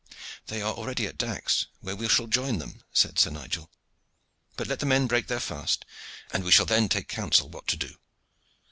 "They 0.47 0.63
are 0.63 0.73
already 0.73 1.05
at 1.05 1.19
Dax, 1.19 1.67
where 1.79 1.95
we 1.95 2.09
shall 2.09 2.25
join 2.25 2.57
them," 2.57 2.81
said 2.91 3.19
Sir 3.19 3.29
Nigel. 3.29 3.69
"But 4.57 4.65
let 4.65 4.79
the 4.79 4.87
men 4.87 5.05
break 5.05 5.27
their 5.27 5.39
fast, 5.39 5.85
and 6.33 6.43
we 6.43 6.49
shall 6.51 6.65
then 6.65 6.89
take 6.89 7.07
counsel 7.07 7.49
what 7.49 7.67
to 7.67 7.77
do." 7.77 7.97